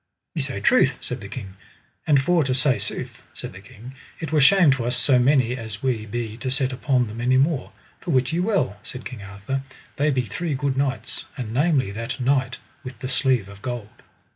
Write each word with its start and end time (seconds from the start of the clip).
Ye 0.33 0.41
say 0.41 0.59
truth, 0.59 0.97
said 0.99 1.21
the 1.21 1.27
king; 1.29 1.57
and 2.07 2.19
for 2.19 2.43
to 2.45 2.55
say 2.55 2.79
sooth, 2.79 3.21
said 3.35 3.53
the 3.53 3.61
king, 3.61 3.93
it 4.19 4.31
were 4.31 4.41
shame 4.41 4.71
to 4.71 4.85
us 4.85 4.97
so 4.97 5.19
many 5.19 5.55
as 5.55 5.83
we 5.83 6.07
be 6.07 6.37
to 6.37 6.49
set 6.49 6.73
upon 6.73 7.05
them 7.05 7.21
any 7.21 7.37
more; 7.37 7.71
for 7.99 8.09
wit 8.09 8.33
ye 8.33 8.39
well, 8.39 8.79
said 8.81 9.05
King 9.05 9.21
Arthur, 9.21 9.61
they 9.97 10.09
be 10.09 10.25
three 10.25 10.55
good 10.55 10.75
knights, 10.75 11.25
and 11.37 11.53
namely 11.53 11.91
that 11.91 12.19
knight 12.19 12.57
with 12.83 12.97
the 12.97 13.07
sleeve 13.07 13.47
of 13.47 13.61
gold. 13.61 14.01